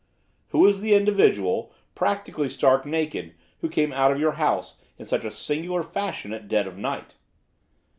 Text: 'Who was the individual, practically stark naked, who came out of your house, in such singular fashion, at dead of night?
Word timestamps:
'Who 0.47 0.57
was 0.57 0.81
the 0.81 0.95
individual, 0.95 1.71
practically 1.93 2.49
stark 2.49 2.87
naked, 2.87 3.35
who 3.59 3.69
came 3.69 3.93
out 3.93 4.11
of 4.11 4.19
your 4.19 4.31
house, 4.31 4.79
in 4.97 5.05
such 5.05 5.31
singular 5.31 5.83
fashion, 5.83 6.33
at 6.33 6.47
dead 6.47 6.65
of 6.65 6.75
night? 6.75 7.17